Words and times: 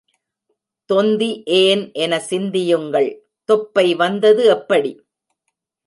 தொந்தி 0.89 1.29
ஏன் 1.57 1.83
என 1.95 2.19
சிந்தியுங்கள் 2.21 3.09
தொப்பை 3.49 3.87
வந்தது 3.95 4.45
எப்படி? 4.49 4.93